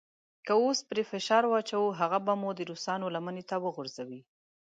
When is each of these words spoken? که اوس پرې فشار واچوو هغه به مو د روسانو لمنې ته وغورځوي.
که 0.45 0.53
اوس 0.61 0.79
پرې 0.89 1.03
فشار 1.11 1.43
واچوو 1.47 1.95
هغه 1.99 2.19
به 2.25 2.33
مو 2.41 2.49
د 2.55 2.59
روسانو 2.69 3.07
لمنې 3.15 3.43
ته 3.49 3.55
وغورځوي. 3.63 4.21